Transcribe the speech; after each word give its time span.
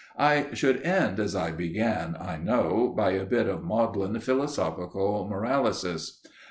I 0.17 0.55
should 0.55 0.81
end 0.81 1.19
as 1.19 1.35
I 1.35 1.51
began, 1.51 2.17
I 2.19 2.35
know, 2.37 2.91
by 2.97 3.11
a 3.11 3.23
bit 3.23 3.45
of 3.45 3.61
maudlin 3.61 4.19
philosophical 4.19 5.27
moralysis. 5.29 6.23